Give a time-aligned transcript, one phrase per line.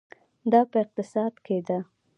[0.51, 1.77] دا په اقتصاد کې ده.